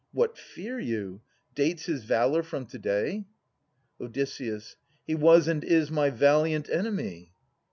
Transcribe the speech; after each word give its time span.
What 0.13 0.35
fear 0.35 0.79
you? 0.79 1.21
Dates 1.53 1.85
his 1.85 2.05
valour 2.05 2.41
from 2.41 2.65
to 2.65 2.79
day? 2.79 3.27
Od. 4.01 4.15
He 4.17 5.13
was 5.13 5.47
and 5.47 5.63
is 5.63 5.91
my 5.91 6.09
valiant 6.09 6.67
enemy. 6.71 7.33